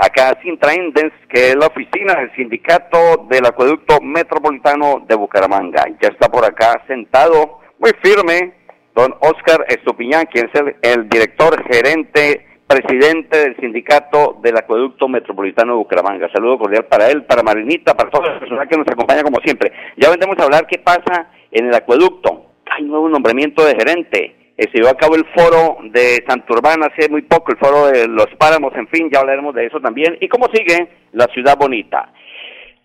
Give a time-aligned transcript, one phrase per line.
[0.02, 5.86] acá Sintra Endens, que es la oficina del sindicato del acueducto metropolitano de Bucaramanga.
[6.02, 8.54] Ya está por acá sentado, muy firme,
[8.96, 15.78] don Oscar Estupiñán, quien es el, director gerente presidente del sindicato del acueducto metropolitano de
[15.78, 16.32] Bucaramanga.
[16.34, 19.72] Saludo cordial para él, para Marinita, para toda la persona que nos acompaña como siempre.
[19.98, 22.48] Ya vendremos a hablar qué pasa en el acueducto.
[22.72, 27.10] Hay nuevo nombramiento de gerente eh, se llevó a cabo el foro de Santurbán hace
[27.10, 30.18] muy poco, el foro de los páramos, en fin, ya hablaremos de eso también.
[30.20, 32.12] ¿Y cómo sigue la ciudad bonita?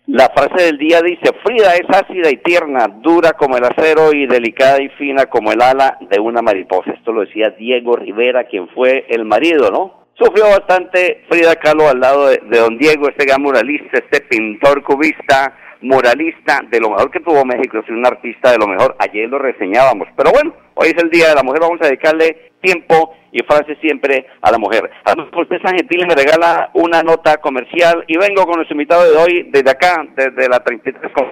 [0.07, 4.25] La frase del día dice, Frida es ácida y tierna, dura como el acero y
[4.25, 6.91] delicada y fina como el ala de una mariposa.
[6.91, 10.07] Esto lo decía Diego Rivera, quien fue el marido, ¿no?
[10.13, 15.53] Sufrió bastante Frida Kahlo al lado de, don Diego, este gran muralista, este pintor cubista,
[15.81, 19.39] moralista, de lo mejor que tuvo México, es un artista de lo mejor, ayer lo
[19.39, 23.43] reseñábamos, pero bueno, hoy es el Día de la Mujer, vamos a dedicarle tiempo y
[23.43, 24.89] frase siempre a la mujer.
[25.03, 29.17] Además, usted San Gentil me regala una nota comercial y vengo con nuestro invitado de
[29.17, 31.31] hoy desde acá, desde la 33 con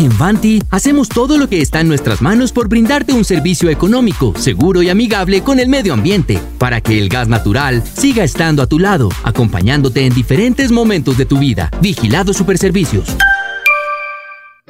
[0.00, 4.32] En Vanti hacemos todo lo que está en nuestras manos por brindarte un servicio económico,
[4.34, 8.66] seguro y amigable con el medio ambiente, para que el gas natural siga estando a
[8.66, 11.70] tu lado, acompañándote en diferentes momentos de tu vida.
[11.82, 13.14] Vigilado Superservicios.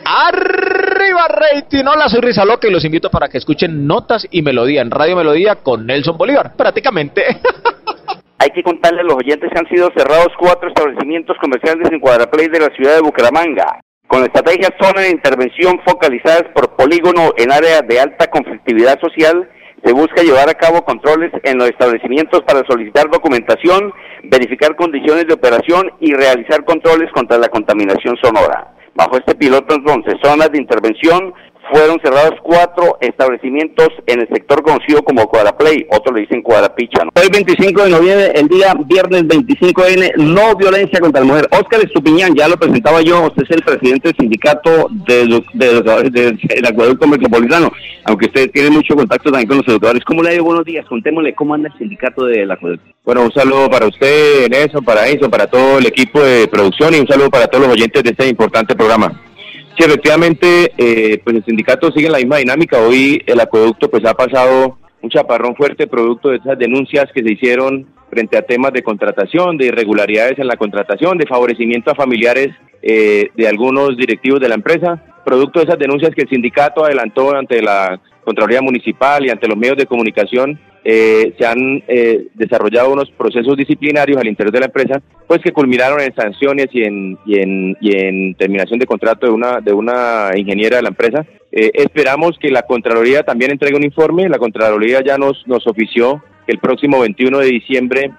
[0.04, 4.90] Arriba rating, hola soy Rizaloque y los invito para que escuchen Notas y Melodía en
[4.90, 7.22] Radio Melodía con Nelson Bolívar, prácticamente.
[8.38, 12.48] Hay que contarle a los oyentes que han sido cerrados cuatro establecimientos comerciales en Cuadraplay
[12.48, 17.82] de la ciudad de Bucaramanga con estrategias zona de intervención focalizadas por polígono en áreas
[17.86, 19.48] de alta conflictividad social,
[19.84, 23.92] se busca llevar a cabo controles en los establecimientos para solicitar documentación,
[24.24, 28.74] verificar condiciones de operación y realizar controles contra la contaminación sonora.
[28.96, 31.32] Bajo este piloto entonces, zonas de intervención
[31.72, 37.02] fueron cerrados cuatro establecimientos en el sector conocido como Cuadraplay, otros le dicen Cuadrapicha.
[37.14, 41.48] Hoy 25 de noviembre, el día viernes 25N, no violencia contra la mujer.
[41.52, 47.06] Óscar Estupiñán, ya lo presentaba yo, usted es el presidente del sindicato del de, acueducto
[47.06, 47.72] metropolitano,
[48.04, 50.04] aunque usted tiene mucho contacto también con los educadores.
[50.04, 50.86] ¿Cómo le digo buenos días?
[50.86, 52.90] Contémosle cómo anda el sindicato del acueducto.
[53.04, 57.00] Bueno, un saludo para usted, eso, para eso, para todo el equipo de producción y
[57.00, 59.29] un saludo para todos los oyentes de este importante programa.
[59.76, 62.78] Sí, efectivamente, eh, pues el sindicato sigue en la misma dinámica.
[62.78, 67.32] Hoy el acueducto pues ha pasado un chaparrón fuerte producto de esas denuncias que se
[67.32, 72.48] hicieron frente a temas de contratación, de irregularidades en la contratación, de favorecimiento a familiares
[72.82, 77.34] eh, de algunos directivos de la empresa, producto de esas denuncias que el sindicato adelantó
[77.34, 82.92] ante la Contraloría Municipal y ante los medios de comunicación, eh, se han eh, desarrollado
[82.92, 87.18] unos procesos disciplinarios al interior de la empresa, pues que culminaron en sanciones y en,
[87.26, 91.26] y en, y en terminación de contrato de una, de una ingeniera de la empresa.
[91.52, 94.28] Eh, esperamos que la Contraloría también entregue un informe.
[94.28, 98.10] La Contraloría ya nos, nos ofició que el próximo 21 de diciembre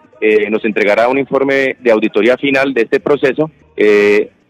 [0.52, 3.50] nos entregará un informe de auditoría final de este proceso.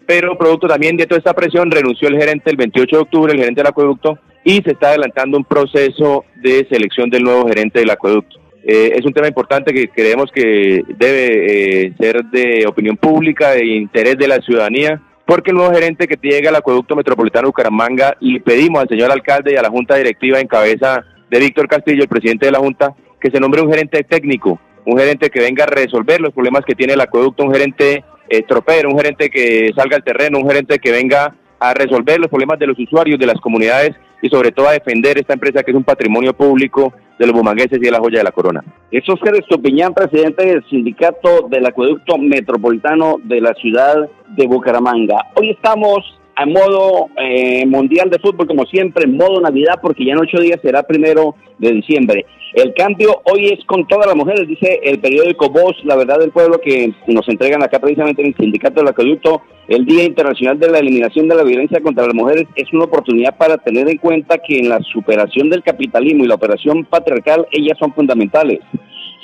[0.06, 3.40] pero producto también de toda esta presión, renunció el gerente el 28 de octubre, el
[3.40, 7.90] gerente del acueducto, y se está adelantando un proceso de selección del nuevo gerente del
[7.90, 8.40] acueducto.
[8.64, 13.66] Eh, es un tema importante que creemos que debe eh, ser de opinión pública, de
[13.66, 18.16] interés de la ciudadanía, porque el nuevo gerente que llega al acueducto metropolitano de Bucaramanga,
[18.20, 22.04] le pedimos al señor alcalde y a la junta directiva en cabeza de Víctor Castillo,
[22.04, 25.64] el presidente de la junta, que se nombre un gerente técnico, un gerente que venga
[25.64, 29.72] a resolver los problemas que tiene el acueducto, un gerente eh, tropero, un gerente que
[29.76, 33.28] salga al terreno, un gerente que venga a resolver los problemas de los usuarios, de
[33.28, 37.28] las comunidades y sobre todo a defender esta empresa que es un patrimonio público de
[37.28, 38.64] los bumangueses y de la joya de la corona.
[38.90, 45.28] Es Oscar Estopiñán, presidente del sindicato del acueducto metropolitano de la ciudad de Bucaramanga.
[45.36, 50.14] Hoy estamos a modo eh, mundial de fútbol, como siempre, en modo Navidad, porque ya
[50.14, 52.26] en ocho días será primero de diciembre.
[52.54, 56.32] El cambio hoy es con todas las mujeres, dice el periódico Voz, la verdad del
[56.32, 59.44] pueblo, que nos entregan acá precisamente en el Sindicato del Acueducto.
[59.68, 63.38] El Día Internacional de la Eliminación de la Violencia contra las Mujeres es una oportunidad
[63.38, 67.78] para tener en cuenta que en la superación del capitalismo y la operación patriarcal, ellas
[67.80, 68.60] son fundamentales.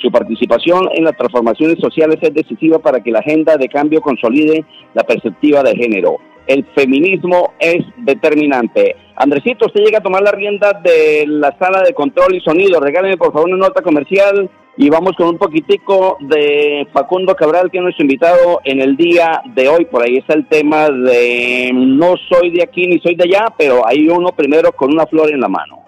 [0.00, 4.64] Su participación en las transformaciones sociales es decisiva para que la agenda de cambio consolide
[4.94, 8.96] la perspectiva de género el feminismo es determinante.
[9.14, 12.80] Andresito, usted llega a tomar la rienda de la sala de control y sonido.
[12.80, 17.78] Regáleme por favor una nota comercial y vamos con un poquitico de Facundo Cabral, que
[17.78, 19.84] es nuestro invitado en el día de hoy.
[19.84, 23.86] Por ahí está el tema de no soy de aquí ni soy de allá, pero
[23.86, 25.87] hay uno primero con una flor en la mano.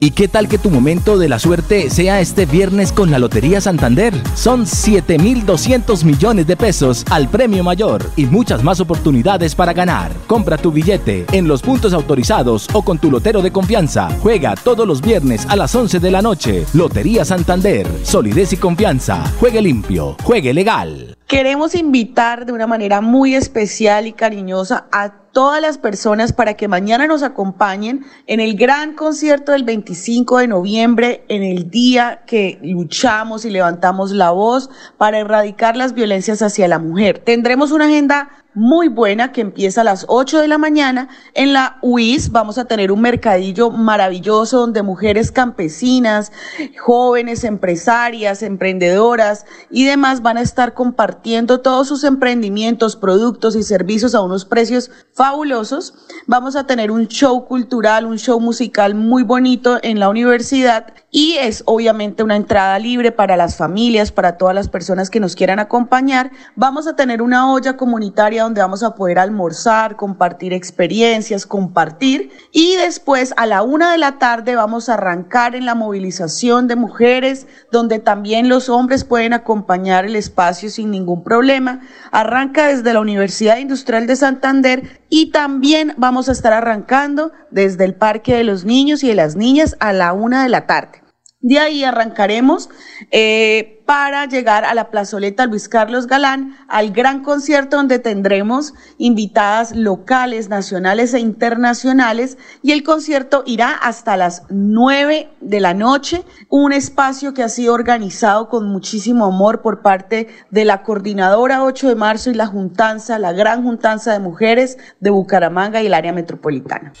[0.00, 3.60] ¿Y qué tal que tu momento de la suerte sea este viernes con la Lotería
[3.60, 4.14] Santander?
[4.36, 10.12] Son 7.200 millones de pesos al premio mayor y muchas más oportunidades para ganar.
[10.28, 14.08] Compra tu billete en los puntos autorizados o con tu lotero de confianza.
[14.22, 16.64] Juega todos los viernes a las 11 de la noche.
[16.74, 17.84] Lotería Santander.
[18.04, 19.24] Solidez y confianza.
[19.40, 20.16] Juegue limpio.
[20.22, 21.16] Juegue legal.
[21.26, 26.66] Queremos invitar de una manera muy especial y cariñosa a todas las personas para que
[26.66, 32.58] mañana nos acompañen en el gran concierto del 25 de noviembre, en el día que
[32.60, 37.20] luchamos y levantamos la voz para erradicar las violencias hacia la mujer.
[37.20, 41.08] Tendremos una agenda muy buena que empieza a las 8 de la mañana.
[41.34, 46.32] En la UIS vamos a tener un mercadillo maravilloso donde mujeres campesinas,
[46.76, 54.16] jóvenes empresarias, emprendedoras y demás van a estar compartiendo todos sus emprendimientos, productos y servicios
[54.16, 54.90] a unos precios
[55.28, 55.92] fabulosos.
[56.26, 61.34] Vamos a tener un show cultural, un show musical muy bonito en la universidad y
[61.34, 65.58] es obviamente una entrada libre para las familias, para todas las personas que nos quieran
[65.58, 66.30] acompañar.
[66.54, 72.76] Vamos a tener una olla comunitaria donde vamos a poder almorzar, compartir experiencias, compartir y
[72.76, 77.46] después a la una de la tarde vamos a arrancar en la movilización de mujeres
[77.70, 81.80] donde también los hombres pueden acompañar el espacio sin ningún problema.
[82.12, 87.94] Arranca desde la Universidad Industrial de Santander y también vamos a estar arrancando desde el
[87.94, 91.02] Parque de los Niños y de las Niñas a la una de la tarde.
[91.40, 92.68] De ahí arrancaremos
[93.12, 99.74] eh, para llegar a la plazoleta Luis Carlos Galán, al gran concierto donde tendremos invitadas
[99.74, 106.72] locales, nacionales e internacionales y el concierto irá hasta las 9 de la noche, un
[106.72, 111.94] espacio que ha sido organizado con muchísimo amor por parte de la coordinadora 8 de
[111.94, 116.92] marzo y la juntanza, la gran juntanza de mujeres de Bucaramanga y el área metropolitana.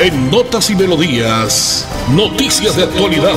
[0.00, 3.34] En Notas y Melodías, noticias de actualidad.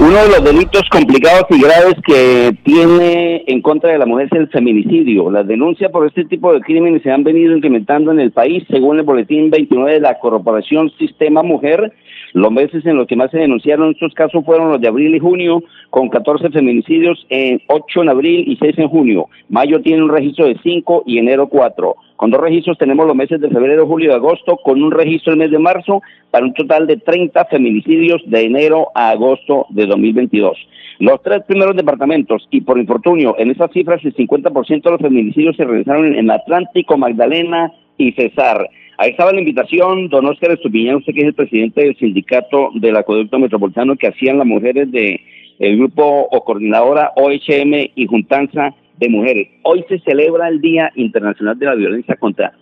[0.00, 4.38] Uno de los delitos complicados y graves que tiene en contra de la mujer es
[4.38, 5.30] el feminicidio.
[5.30, 8.98] Las denuncias por este tipo de crímenes se han venido incrementando en el país, según
[8.98, 11.92] el boletín 29 de la Corporación Sistema Mujer.
[12.32, 15.18] Los meses en los que más se denunciaron estos casos fueron los de abril y
[15.18, 19.28] junio, con 14 feminicidios, en 8 en abril y 6 en junio.
[19.48, 21.96] Mayo tiene un registro de 5 y enero 4.
[22.16, 25.38] Con dos registros tenemos los meses de febrero, julio y agosto, con un registro el
[25.38, 30.56] mes de marzo, para un total de 30 feminicidios de enero a agosto de 2022.
[30.98, 35.56] Los tres primeros departamentos, y por infortunio, en esas cifras el 50% de los feminicidios
[35.56, 38.68] se realizaron en Atlántico, Magdalena y Cesar.
[39.00, 42.98] Ahí estaba la invitación, don Oscar Estupiñán, usted que es el presidente del sindicato del
[42.98, 45.18] acueducto metropolitano que hacían las mujeres de
[45.58, 49.48] el grupo o coordinadora OHM y Juntanza de mujeres.
[49.62, 52.52] Hoy se celebra el Día Internacional de la Violencia contra,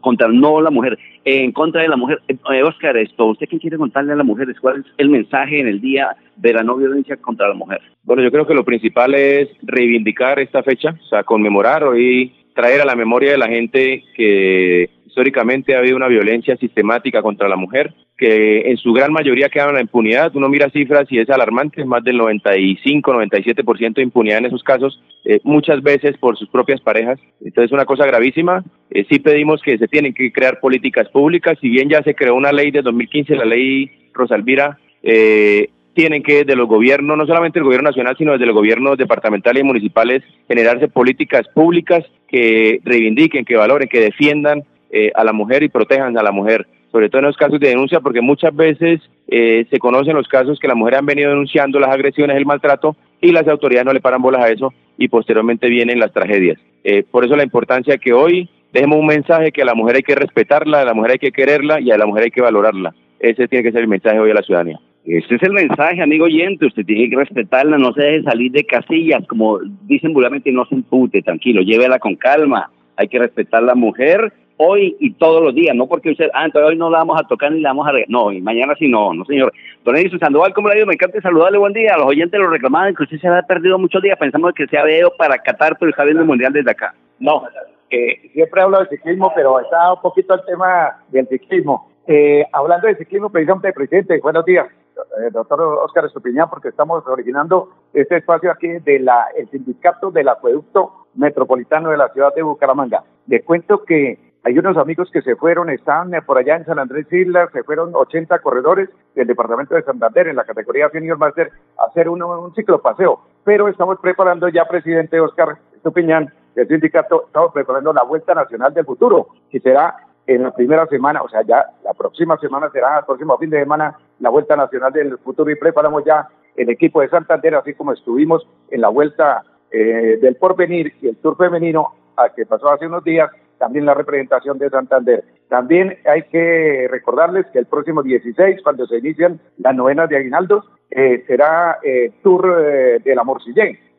[0.00, 2.22] contra no la mujer, en contra de la mujer.
[2.28, 4.56] Eh, Oscar, esto, ¿usted qué quiere contarle a las mujeres?
[4.60, 7.80] ¿Cuál es el mensaje en el Día de la No Violencia contra la Mujer?
[8.04, 12.82] Bueno, yo creo que lo principal es reivindicar esta fecha, o sea, conmemorar hoy, traer
[12.82, 17.54] a la memoria de la gente que históricamente ha habido una violencia sistemática contra la
[17.54, 20.34] mujer, que en su gran mayoría queda en la impunidad.
[20.34, 25.00] Uno mira cifras y es alarmante, más del 95, 97% de impunidad en esos casos,
[25.24, 27.20] eh, muchas veces por sus propias parejas.
[27.40, 28.64] Entonces, es una cosa gravísima.
[28.90, 31.56] Eh, sí pedimos que se tienen que crear políticas públicas.
[31.60, 36.38] Si bien ya se creó una ley de 2015, la ley Rosalvira, eh, tienen que
[36.38, 40.24] desde los gobiernos, no solamente el gobierno nacional, sino desde los gobiernos departamentales y municipales,
[40.48, 44.64] generarse políticas públicas que reivindiquen, que valoren, que defiendan
[44.96, 47.70] eh, a la mujer y protejan a la mujer, sobre todo en los casos de
[47.70, 51.80] denuncia, porque muchas veces eh, se conocen los casos que la mujer han venido denunciando
[51.80, 55.68] las agresiones, el maltrato, y las autoridades no le paran bolas a eso y posteriormente
[55.68, 56.60] vienen las tragedias.
[56.84, 60.02] Eh, por eso la importancia que hoy dejemos un mensaje que a la mujer hay
[60.04, 62.94] que respetarla, a la mujer hay que quererla y a la mujer hay que valorarla.
[63.18, 64.78] Ese tiene que ser el mensaje hoy a la ciudadanía.
[65.04, 66.66] Este es el mensaje, amigo oyente.
[66.66, 70.76] Usted tiene que respetarla, no se deje salir de casillas, como dicen vulgarmente, no se
[70.76, 72.70] impute, tranquilo, llévela con calma.
[72.96, 76.44] Hay que respetar a la mujer hoy y todos los días, no porque usted, ah,
[76.44, 77.92] entonces hoy no la vamos a tocar ni la vamos a...
[78.08, 79.52] No, y mañana sí no, no señor.
[79.84, 80.86] Don Edison Sandoval, ¿cómo le digo?
[80.86, 81.94] Me encanta saludarle, buen día.
[81.94, 84.78] A los oyentes lo reclamaban que usted se había perdido muchos días, pensamos que se
[84.78, 86.94] había ido para Qatar, pero está viendo el Mundial desde acá.
[87.18, 87.42] No,
[87.90, 91.90] que siempre hablo de ciclismo, pero está un poquito el tema del ciclismo.
[92.06, 97.70] Eh, hablando de ciclismo, precisamente, presidente, buenos días, eh, doctor Oscar Estupiñán, porque estamos originando
[97.92, 103.04] este espacio aquí del el sindicato del acueducto metropolitano de la ciudad de Bucaramanga.
[103.26, 106.78] Le cuento que hay unos amigos que se fueron, están eh, por allá en San
[106.78, 111.50] Andrés Islas, se fueron 80 corredores del departamento de Santander en la categoría Senior Master
[111.78, 113.20] a hacer un, un ciclo paseo.
[113.42, 118.84] Pero estamos preparando ya, presidente Oscar Estupiñán, del sindicato, estamos preparando la Vuelta Nacional del
[118.84, 119.96] Futuro, que será
[120.26, 123.60] en la primera semana, o sea, ya la próxima semana será, el próximo fin de
[123.60, 127.92] semana, la Vuelta Nacional del Futuro y preparamos ya el equipo de Santander, así como
[127.92, 132.86] estuvimos en la Vuelta eh, del Porvenir y el Tour Femenino, a que pasó hace
[132.86, 135.24] unos días, también la representación de Santander.
[135.48, 140.64] También hay que recordarles que el próximo 16, cuando se inician las novenas de Aguinaldos,
[140.90, 143.14] eh, será eh, Tour eh, de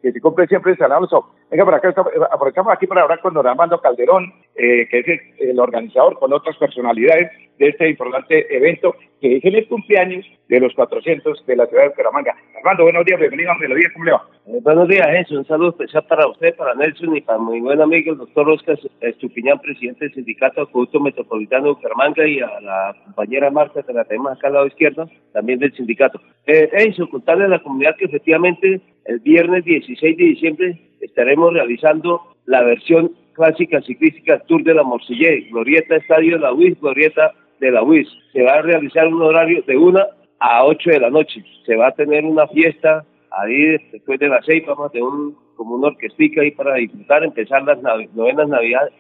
[0.06, 0.92] que se cumple siempre en San.
[1.50, 1.90] Venga, por acá,
[2.32, 7.32] aprovechamos aquí para hablar con don Armando Calderón, que es el, organizador con otras personalidades
[7.58, 11.90] de este importante evento, que es el cumpleaños de los 400 de la ciudad de
[11.90, 12.36] Bucaramanga.
[12.58, 14.28] Armando, buenos días, bienvenido a Melodía, ¿cómo le va?
[14.46, 15.40] Eh, buenos días, Jesús.
[15.40, 18.78] Un saludo especial para usted, para Nelson y para mi buen amigo, el doctor Oscar
[19.02, 24.06] Estupiñán, presidente del Sindicato Acueducto Metropolitano de Bucaramanga, y a la compañera Marta, que la
[24.06, 26.22] tenemos acá al lado izquierdo, también del sindicato.
[26.46, 32.64] Eh, contarle a la comunidad que efectivamente el viernes 16 de diciembre estaremos realizando la
[32.64, 37.84] versión clásica ciclística Tour de la Morcillé, Glorieta Estadio de la UIS, Glorieta de la
[37.84, 38.08] UIS.
[38.34, 40.06] Se va a realizar un horario de una
[40.40, 41.44] a 8 de la noche.
[41.66, 45.76] Se va a tener una fiesta ahí después de las 6, vamos a un, como
[45.76, 45.96] una
[46.42, 47.82] ahí para disfrutar, empezar las
[48.14, 48.48] novenas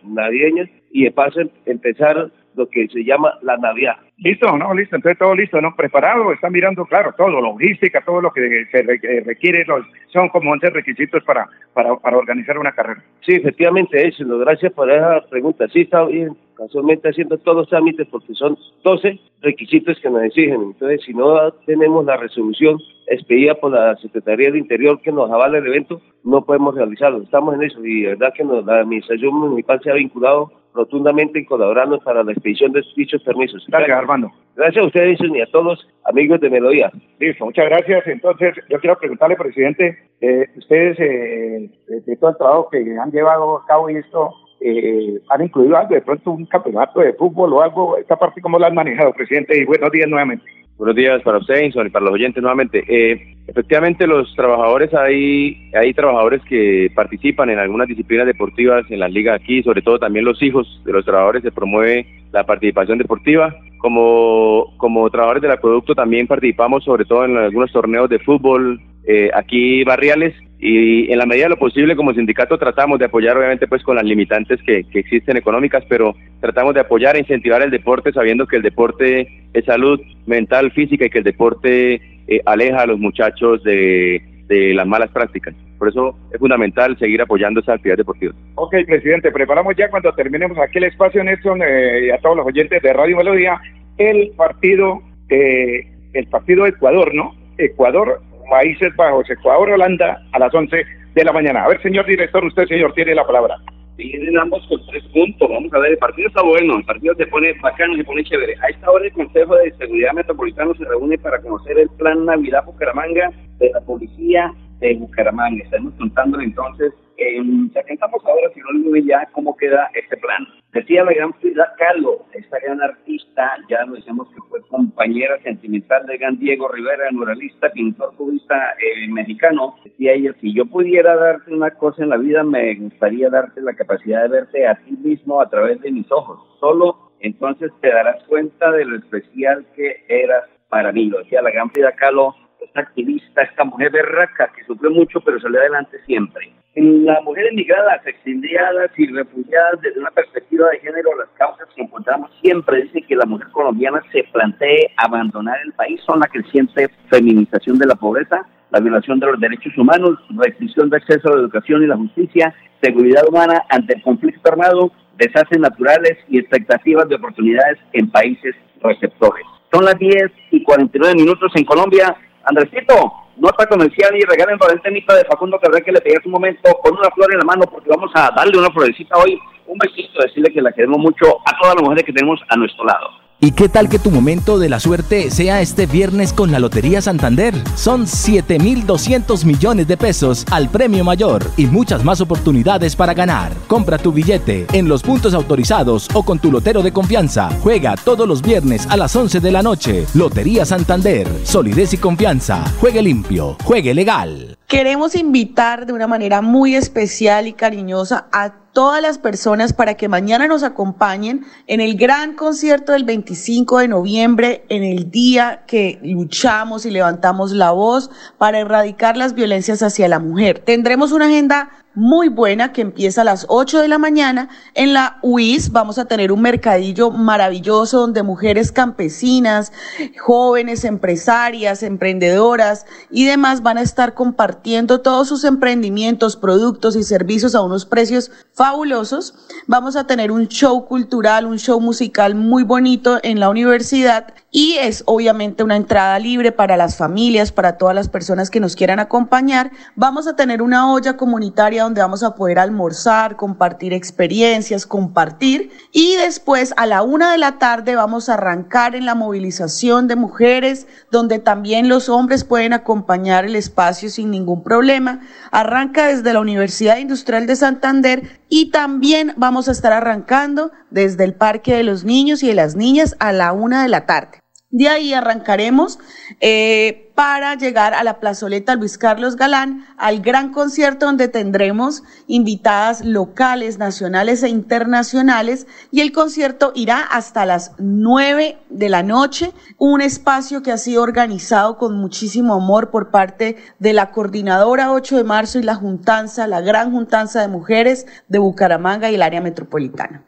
[0.03, 3.95] navideñas y de paso empezar lo que se llama la Navidad.
[4.17, 5.75] Listo, no, listo, entonces todo listo, ¿no?
[5.75, 8.81] Preparado, está mirando, claro, todo, logística, todo lo que se
[9.21, 13.03] requiere, los, son como 11 requisitos para, para, para organizar una carrera.
[13.25, 15.67] Sí, efectivamente, eso, gracias por esa pregunta.
[15.67, 20.61] Sí, está bien, casualmente haciendo todos los trámites porque son 12 requisitos que nos exigen.
[20.61, 25.57] Entonces, si no tenemos la resolución expedida por la Secretaría del Interior que nos avala
[25.57, 27.21] el evento, no podemos realizarlo.
[27.21, 31.45] Estamos en eso y de verdad que la Administración Municipal se ha vinculado rotundamente y
[31.45, 33.65] colaborando para la expedición de dichos permisos.
[33.67, 34.31] Gracias, Armando.
[34.55, 36.91] Gracias a ustedes y a todos los amigos de Melodía.
[37.19, 38.05] Listo, muchas gracias.
[38.07, 43.57] Entonces, yo quiero preguntarle, presidente, eh, ustedes, eh, de todo el trabajo que han llevado
[43.57, 47.61] a cabo y esto, eh, ¿han incluido algo, de pronto un campeonato de fútbol o
[47.61, 47.97] algo?
[47.97, 49.57] Esta parte, ¿cómo la han manejado, presidente?
[49.57, 50.45] Y buenos días nuevamente.
[50.77, 52.83] Buenos días para usted, y para los oyentes nuevamente.
[52.85, 59.07] Eh, efectivamente, los trabajadores, hay, hay trabajadores que participan en algunas disciplinas deportivas en la
[59.07, 63.55] liga aquí, sobre todo también los hijos de los trabajadores se promueve la participación deportiva.
[63.77, 69.29] Como, como trabajadores del acueducto también participamos sobre todo en algunos torneos de fútbol eh,
[69.33, 70.33] aquí barriales
[70.67, 73.97] y en la medida de lo posible como sindicato tratamos de apoyar obviamente pues con
[73.97, 78.55] las limitantes que, existen económicas, pero tratamos de apoyar e incentivar el deporte sabiendo que
[78.55, 83.63] el deporte es salud mental, física y que el deporte eh, aleja a los muchachos
[83.63, 85.53] de, las malas prácticas.
[85.77, 88.33] Por eso es fundamental seguir apoyando esa actividad deportiva.
[88.55, 92.47] Ok, presidente, preparamos ya cuando terminemos aquí el espacio, Nelson, eh, y a todos los
[92.47, 93.61] oyentes de Radio Melodía,
[93.99, 97.35] el partido, eh, el partido Ecuador, ¿no?
[97.59, 100.83] Ecuador Países Bajos, Ecuador, Holanda, a las 11
[101.13, 101.63] de la mañana.
[101.63, 103.55] A ver, señor director, usted, señor, tiene la palabra.
[103.97, 105.49] Vienen ambos con tres puntos.
[105.49, 108.55] Vamos a ver, el partido está bueno, el partido se pone bacano, se pone chévere.
[108.61, 112.65] A esta hora el Consejo de Seguridad Metropolitano se reúne para conocer el plan Navidad
[112.65, 115.63] Bucaramanga de la Policía de Bucaramanga.
[115.63, 120.47] Estamos contando entonces, en, ya estamos ahora, si no ya cómo queda este plan.
[120.73, 126.05] Decía la gran Frida Kahlo, esta gran artista, ya lo decíamos que fue compañera sentimental
[126.05, 129.75] de gran Diego Rivera, muralista, pintor cubista eh, mexicano.
[129.83, 133.73] Decía ella, si yo pudiera darte una cosa en la vida, me gustaría darte la
[133.73, 136.39] capacidad de verte a ti mismo a través de mis ojos.
[136.59, 141.05] Solo entonces te darás cuenta de lo especial que eras para mí.
[141.05, 145.39] Lo decía la gran Frida Kahlo esta activista, esta mujer berraca que sufre mucho pero
[145.39, 146.51] sale adelante siempre.
[146.75, 152.29] Las mujeres migradas, exiliadas y refugiadas, desde una perspectiva de género, las causas que encontramos
[152.41, 157.79] siempre dicen que la mujer colombiana se plantee abandonar el país son la creciente feminización
[157.79, 161.81] de la pobreza, la violación de los derechos humanos, restricción de acceso a la educación
[161.83, 167.79] y la justicia, seguridad humana ante el conflicto armado, desastres naturales y expectativas de oportunidades
[167.93, 169.45] en países receptores.
[169.71, 172.15] Son las 10 y 49 minutos en Colombia.
[172.45, 172.93] Andresito,
[173.37, 177.09] nota comercial y regalen temita de Facundo Cabrera que le pegué un momento con una
[177.09, 180.61] flor en la mano porque vamos a darle una florecita hoy, un besito, decirle que
[180.61, 183.24] la queremos mucho a todas las mujeres que tenemos a nuestro lado.
[183.45, 186.99] ¿Y qué tal que tu momento de la suerte sea este viernes con la Lotería
[186.99, 187.53] Santander?
[187.75, 193.51] Son 7.200 millones de pesos al premio mayor y muchas más oportunidades para ganar.
[193.67, 197.51] Compra tu billete en los puntos autorizados o con tu lotero de confianza.
[197.61, 200.07] Juega todos los viernes a las 11 de la noche.
[200.15, 201.27] Lotería Santander.
[201.43, 202.63] Solidez y confianza.
[202.81, 203.57] Juegue limpio.
[203.63, 204.57] Juegue legal.
[204.67, 210.09] Queremos invitar de una manera muy especial y cariñosa a todas las personas para que
[210.09, 215.97] mañana nos acompañen en el gran concierto del 25 de noviembre, en el día que
[216.03, 220.59] luchamos y levantamos la voz para erradicar las violencias hacia la mujer.
[220.59, 224.49] Tendremos una agenda muy buena que empieza a las 8 de la mañana.
[224.73, 229.71] En la UIS vamos a tener un mercadillo maravilloso donde mujeres campesinas,
[230.19, 237.55] jóvenes empresarias, emprendedoras y demás van a estar compartiendo todos sus emprendimientos, productos y servicios
[237.55, 238.29] a unos precios
[238.65, 239.35] fabulosos.
[239.67, 244.75] Vamos a tener un show cultural, un show musical muy bonito en la universidad y
[244.79, 248.99] es obviamente una entrada libre para las familias, para todas las personas que nos quieran
[248.99, 249.69] acompañar.
[249.95, 256.15] Vamos a tener una olla comunitaria donde vamos a poder almorzar, compartir experiencias, compartir y
[256.15, 260.87] después a la una de la tarde vamos a arrancar en la movilización de mujeres
[261.11, 265.19] donde también los hombres pueden acompañar el espacio sin ningún problema.
[265.51, 271.33] Arranca desde la Universidad Industrial de Santander y también vamos a estar arrancando desde el
[271.33, 274.39] Parque de los Niños y de las Niñas a la una de la tarde.
[274.75, 275.99] De ahí arrancaremos
[276.41, 283.05] eh, para llegar a la plazoleta Luis Carlos Galán, al gran concierto donde tendremos invitadas
[283.05, 290.01] locales, nacionales e internacionales y el concierto irá hasta las nueve de la noche, un
[290.01, 295.23] espacio que ha sido organizado con muchísimo amor por parte de la coordinadora 8 de
[295.23, 300.25] marzo y la juntanza, la gran juntanza de mujeres de Bucaramanga y el área metropolitana.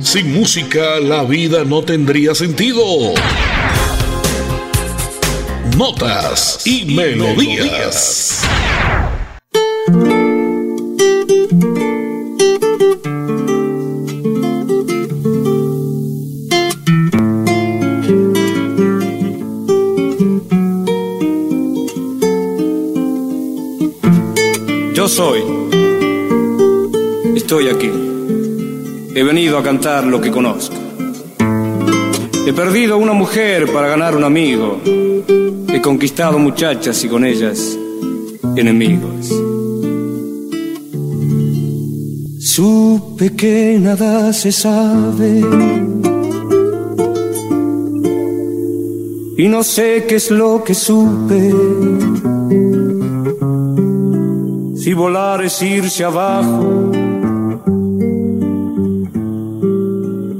[0.00, 2.82] Sin música la vida no tendría sentido.
[5.76, 8.42] Notas y, melodías.
[24.94, 25.42] Yo soy.
[27.36, 28.07] Estoy aquí.
[29.14, 30.76] He venido a cantar lo que conozco.
[32.46, 34.80] He perdido una mujer para ganar un amigo.
[35.68, 37.76] He conquistado muchachas y con ellas
[38.56, 39.32] enemigos.
[42.40, 45.44] Supe que nada se sabe.
[49.38, 51.54] y no sé qué es lo que supe.
[54.74, 56.90] Si volar es irse abajo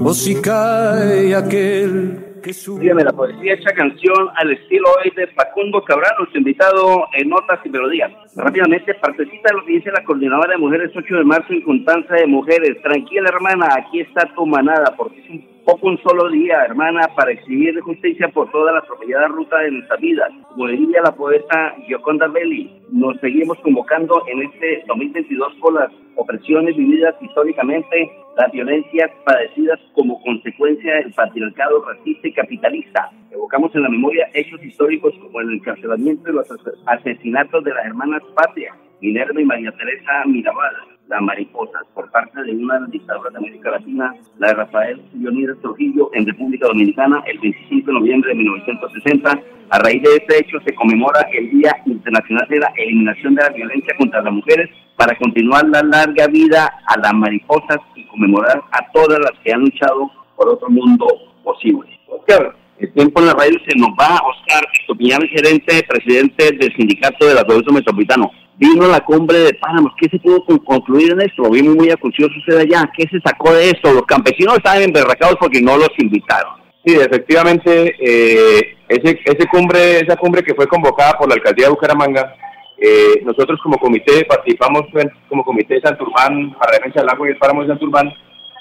[0.08, 5.84] o si cae aquel que Dígame la poesía hecha canción al estilo hoy de Facundo
[5.84, 8.10] Cabral, nuestro invitado en Notas y Melodías.
[8.36, 12.26] Rápidamente, partecita lo que dice la coordinadora de mujeres 8 de marzo en Contanza de
[12.26, 12.80] Mujeres.
[12.82, 17.32] Tranquila hermana, aquí está tu manada, porque es un poco un solo día, hermana, para
[17.32, 20.26] exigir justicia por toda la atropellada ruta de nuestra vida.
[20.48, 27.14] Como la poeta Gioconda Belli, nos seguimos convocando en este 2022 por las opresiones vividas
[27.20, 33.10] históricamente, las violencias padecidas como consecuencia del patriarcado racista y capitalista.
[33.30, 36.48] Evocamos en la memoria hechos históricos como el encarcelamiento y los
[36.86, 42.52] asesinatos de las hermanas Patria, Minerva y María Teresa Mirabal, las mariposas por parte de
[42.52, 47.22] una de las dictaduras de América Latina, la de Rafael Leonidas Trujillo en República Dominicana
[47.26, 49.40] el 25 de noviembre de 1960.
[49.70, 53.50] A raíz de este hecho se conmemora el Día Internacional de la Eliminación de la
[53.50, 58.92] Violencia contra las Mujeres para continuar la larga vida a las mariposas y conmemorar a
[58.92, 61.06] todas las que han luchado por otro mundo
[61.42, 61.88] posible.
[62.08, 64.20] Oscar, el tiempo en la radio se nos va.
[64.26, 69.92] Oscar Estopiñán, gerente, presidente del sindicato de la Acueducto Metropolitano vino la cumbre de Páramos.
[69.96, 71.42] ¿Qué se pudo concluir en esto?
[71.42, 72.90] Lo vimos muy acucioso usted allá.
[72.96, 73.92] ¿Qué se sacó de esto?
[73.92, 76.54] Los campesinos estaban emberracados porque no los invitaron.
[76.84, 81.72] Sí, efectivamente, eh, ese, ese cumbre, esa cumbre que fue convocada por la alcaldía de
[81.72, 82.34] Bucaramanga,
[82.80, 84.82] eh, nosotros como comité participamos
[85.28, 88.12] como comité de Santurbán para la defensa del agua y el páramo de Santurbán.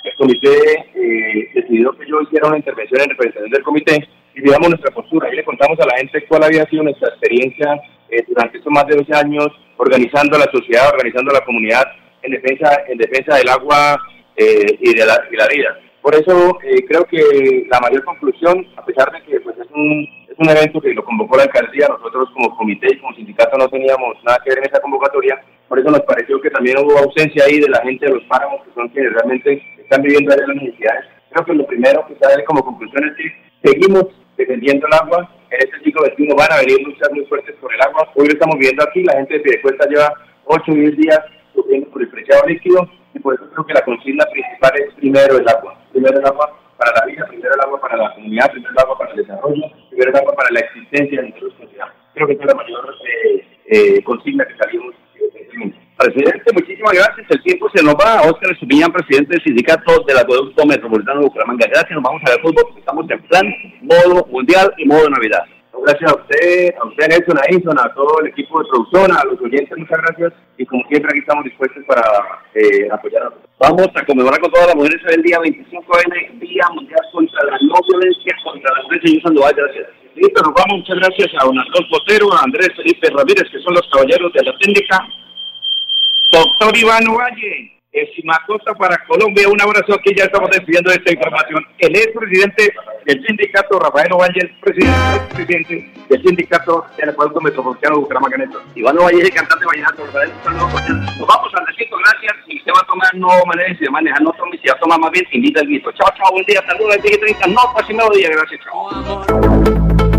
[0.04, 0.50] El comité
[0.96, 5.32] eh, decidió que yo hiciera una intervención en representación del comité y digamos nuestra postura.
[5.32, 7.80] Y le contamos a la gente cuál había sido nuestra experiencia
[8.28, 9.48] durante estos más de 12 años
[9.78, 11.84] organizando la sociedad, organizando la comunidad
[12.22, 13.98] en defensa, en defensa del agua
[14.36, 15.80] eh, y, de la, vida.
[16.02, 20.08] Por eso eh, creo que la mayor conclusión, a pesar de que pues, es, un,
[20.30, 23.68] es un evento que lo convocó la alcaldía, nosotros como comité y como sindicato no
[23.70, 27.44] teníamos nada que ver en esa convocatoria, por eso nos pareció que también hubo ausencia
[27.46, 30.56] ahí de la gente de los páramos, que son quienes realmente están viviendo ahí las
[30.56, 31.06] necesidades.
[31.30, 34.06] Creo que lo primero que sale como conclusión es que seguimos
[34.38, 37.82] defendiendo el agua, en este siglo XXI van a venir luchas muy fuertes por el
[37.82, 38.12] agua.
[38.16, 40.14] Hoy lo estamos viendo aquí, la gente de Piedecuesta lleva
[40.46, 41.20] 8 o 10 días
[41.54, 45.38] sufriendo por el preciado líquido y por eso creo que la consigna principal es primero
[45.38, 45.78] el agua.
[45.92, 48.98] Primero el agua para la vida, primero el agua para la comunidad, primero el agua
[48.98, 51.88] para el desarrollo, primero el agua para la existencia de nuestra sociedad.
[52.14, 54.96] Creo que esa es la mayor eh, eh, consigna que salimos
[55.98, 57.26] Presidente, muchísimas gracias.
[57.32, 58.22] El tiempo se nos va.
[58.22, 61.68] Oscar Estupiñán, presidente del sindicato del Acueducto Metropolitano de Bucaramanga.
[61.68, 62.74] Gracias, nos vamos a ver fútbol.
[62.78, 63.46] Estamos en plan
[63.82, 65.44] modo mundial y modo Navidad.
[65.86, 69.24] Gracias a usted, a usted Nelson, a Edison, a todo el equipo de producción, a
[69.24, 70.34] los oyentes, muchas gracias.
[70.58, 72.02] Y como siempre, aquí estamos dispuestos para
[72.56, 73.46] eh, apoyar a todos.
[73.60, 77.76] Vamos a conmemorar con todas las mujeres el día 25N, Día Mundial contra la No
[77.88, 79.02] Violencia contra la Mujer.
[79.06, 79.88] Señor Sandoval, gracias.
[80.16, 80.80] Listo, nos vamos.
[80.82, 84.44] Muchas gracias a don Andrés Botero, a Andrés Felipe Ramírez, que son los caballeros de
[84.44, 85.08] la técnica
[86.32, 87.78] Doctor Iván Valle,
[88.16, 91.66] Simacosta para Colombia, un abrazo aquí, ya estamos despidiendo esta información.
[91.80, 92.74] El ex presidente
[93.06, 98.38] del sindicato, Rafael Ovalle, el presidente, presidente del sindicato del Acuerdo Metropolitano de Bucaramanga
[98.76, 103.16] Iván Ovalle, el cantante vallenato, Nos vamos al recito, gracias, y se va a tomar
[103.16, 105.92] no maneja, se maneja, no tome, se va a tomar más bien, invita el guito.
[105.94, 110.17] Chao, chao, buen día, saludos, el 30, no, pues me día, gracias, chao.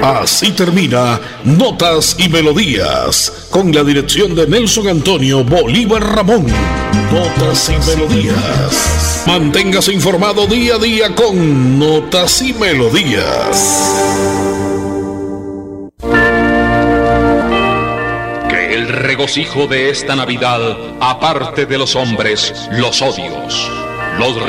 [0.00, 6.46] Así termina Notas y Melodías, con la dirección de Nelson Antonio Bolívar Ramón.
[7.12, 9.24] Notas y Melodías.
[9.26, 13.92] Manténgase informado día a día con Notas y Melodías.
[18.48, 23.70] Que el regocijo de esta Navidad aparte de los hombres los odios,
[24.18, 24.46] los